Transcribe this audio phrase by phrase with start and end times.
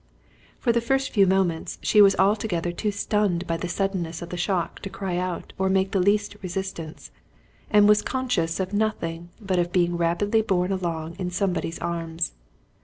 [0.57, 4.35] For the first few moments, she was altogether too stunned by the suddenness of the
[4.35, 7.11] shock to cry out or make the least resistance,
[7.69, 12.31] and was conscious of nothing but of being rapidly borne along in somebody's arms.